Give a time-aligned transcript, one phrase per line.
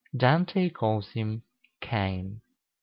[0.17, 1.43] Dante calls him
[1.79, 2.41] Cain